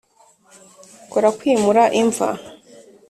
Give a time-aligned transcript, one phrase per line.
[1.11, 2.29] kora kwimura imva.